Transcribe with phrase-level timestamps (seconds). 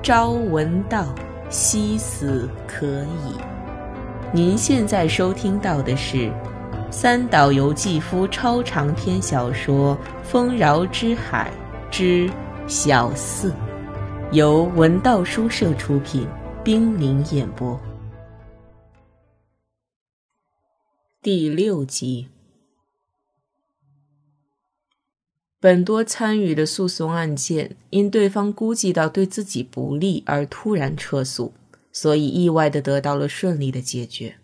[0.00, 1.12] 朝闻道，
[1.50, 3.34] 夕死可矣。
[4.32, 6.32] 您现在收听到的是
[6.90, 11.50] 三岛由纪夫超长篇小说《丰饶之海
[11.90, 12.30] 之
[12.66, 13.50] 小四》，
[14.30, 16.26] 由文道书社出品，
[16.64, 17.78] 冰凌演播，
[21.20, 22.28] 第六集。
[25.60, 31.52] 本多参与的诉讼案件，因对方估计到对自己不利而突然撤诉，
[31.92, 34.36] 所以意外的得到了顺利的解决。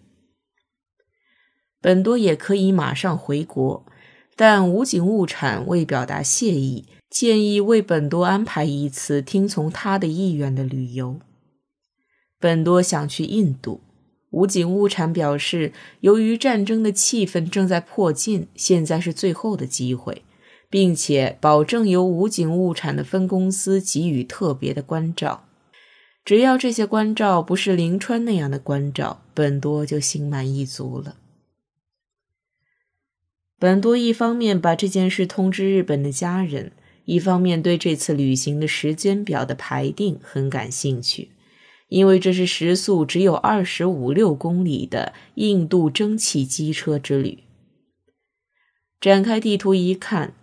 [1.80, 3.86] 本多也可以马上回国，
[4.34, 11.20] 但武井物产为表达谢意，建议为本多安排一次听从他的意愿的旅游。
[12.40, 13.80] 本多想去印度，
[14.30, 20.24] 武井物产表示，由于战争的气氛正在迫近，现在是最后的机会。
[20.74, 25.44] 并且保证由武警物产的分公司给予特别的关照，
[26.24, 31.14] 只要这些关照不是林川那样的关照，本多就心满意足了。
[33.56, 36.72] 本多一方面把这件事通知日本的家人，
[37.04, 41.30] 一方面对这次旅行的时间表的排定很感兴趣，
[41.86, 47.44] 因为这是时速只有二十五六公里的印度蒸汽机车之旅。
[49.00, 50.34] 展开地图一看。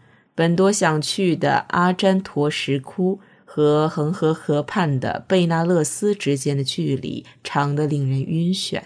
[0.42, 8.82] 本多想去的阿詹陀石窟和恒河河畔的贝纳勒斯之间的距离长得令人晕眩。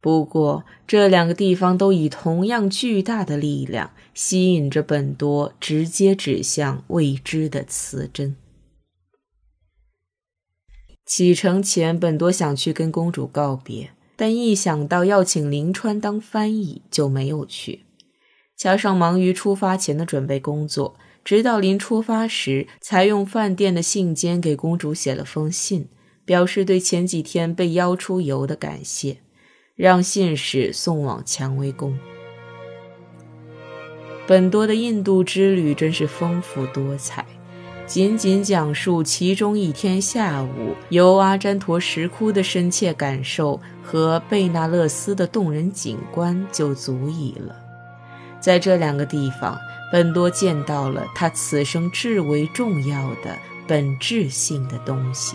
[0.00, 8.36] 不过，这两个地方都以同样巨大的力量吸引着本多，直接指向未知的磁针。
[11.04, 17.83] 启程前，本多想去跟公主告别，但一想到要请林川当翻译，就没有去。
[18.64, 25.86] 加上忙于出发前的准备工作，直到临出发时，才用饭店的信笺给公主写了封信，
[26.24, 29.18] 表示对前几天被邀出游的感谢，
[29.76, 31.94] 让信使送往蔷薇宫。
[34.26, 37.26] 本多的印度之旅真是丰富多彩，
[37.86, 47.63] 仅仅讲述其中一天下午游阿占陀石窟的深切感受和贝纳勒斯的动人景观就足以了。
[48.44, 49.58] 在这两个地方，
[49.90, 55.34] 本多见到了他此生至为重要的本质性的东西。